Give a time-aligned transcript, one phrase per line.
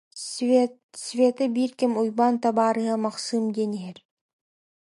[1.05, 3.97] Света биир кэм Уйбаан табаарыһа Махсыым диэн иһэр